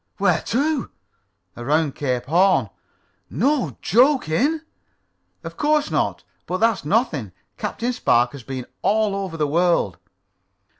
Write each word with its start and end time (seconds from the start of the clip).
"Where 0.17 0.41
to?" 0.47 0.89
"Around 1.55 1.93
Cape 1.93 2.25
Horn." 2.25 2.71
"No 3.29 3.77
jokin'?" 3.83 4.61
"Of 5.43 5.57
course 5.57 5.91
not. 5.91 6.23
But 6.47 6.57
that's 6.57 6.83
nothing. 6.83 7.33
Captain 7.55 7.93
Spark 7.93 8.31
has 8.31 8.41
been 8.41 8.65
all 8.81 9.15
over 9.15 9.37
the 9.37 9.45
world." 9.45 9.99